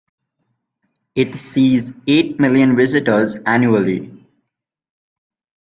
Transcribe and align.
It 1.13 1.35
sees 1.39 1.93
eight 2.07 2.39
million 2.39 2.75
visitors 2.75 3.35
annually. 3.45 4.25